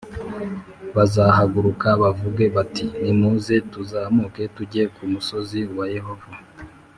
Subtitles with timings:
[0.95, 6.29] bazahaguruka bavuge bati “nimuze tuzamuke tujye ku musozi wa Yehova”